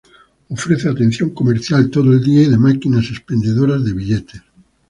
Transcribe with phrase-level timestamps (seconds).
[0.49, 4.41] Ofrece atención comercial todo el día y de máquinas expendedoras de billetes.